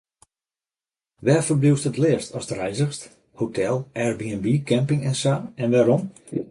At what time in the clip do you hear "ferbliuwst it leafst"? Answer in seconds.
1.47-2.33